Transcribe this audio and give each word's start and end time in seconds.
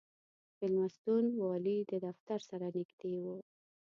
مېلمستون 0.59 1.25
والي 1.43 1.77
دفتر 2.07 2.39
سره 2.49 2.67
نږدې 2.75 3.15
و. 3.23 3.25